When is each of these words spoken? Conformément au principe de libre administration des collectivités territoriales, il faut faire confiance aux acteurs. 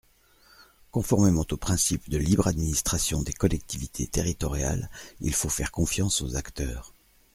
Conformément 0.89 1.45
au 1.51 1.57
principe 1.57 2.09
de 2.09 2.17
libre 2.17 2.47
administration 2.47 3.21
des 3.21 3.33
collectivités 3.33 4.07
territoriales, 4.07 4.89
il 5.19 5.35
faut 5.35 5.47
faire 5.47 5.69
confiance 5.71 6.23
aux 6.23 6.35
acteurs. 6.35 6.91